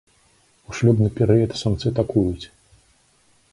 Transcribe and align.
У 0.69 0.77
шлюбны 0.77 1.09
перыяд 1.19 1.53
самцы 1.63 1.93
такуюць. 1.99 2.45